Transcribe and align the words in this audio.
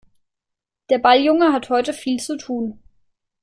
Der 0.89 0.97
Balljunge 0.97 1.53
hat 1.53 1.69
heute 1.69 1.93
viel 1.93 2.17
zu 2.19 2.35
tun. 2.35 2.81